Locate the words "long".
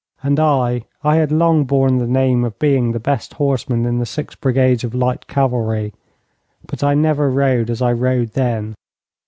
1.31-1.63